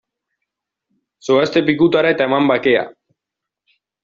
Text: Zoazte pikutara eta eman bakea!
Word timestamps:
Zoazte 1.27 1.63
pikutara 1.69 2.15
eta 2.15 2.29
eman 2.31 2.49
bakea! 2.53 2.89